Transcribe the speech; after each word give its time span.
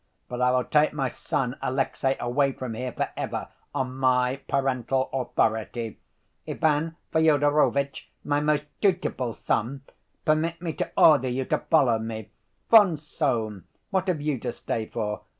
But 0.27 0.41
I 0.41 0.49
will 0.49 0.63
take 0.63 0.93
my 0.93 1.07
son, 1.09 1.57
Alexey, 1.61 2.15
away 2.19 2.53
from 2.53 2.73
here 2.73 2.91
for 2.91 3.09
ever, 3.15 3.49
on 3.75 3.97
my 3.97 4.37
parental 4.47 5.11
authority. 5.13 5.99
Ivan 6.47 6.95
Fyodorovitch, 7.13 8.09
my 8.23 8.39
most 8.39 8.65
dutiful 8.81 9.33
son, 9.33 9.81
permit 10.25 10.59
me 10.59 10.73
to 10.73 10.91
order 10.97 11.29
you 11.29 11.45
to 11.45 11.59
follow 11.59 11.99
me. 11.99 12.31
Von 12.71 12.97
Sohn, 12.97 13.65
what 13.91 14.07
have 14.07 14.21
you 14.21 14.39
to 14.39 14.51
stay 14.51 14.87
for? 14.87 15.21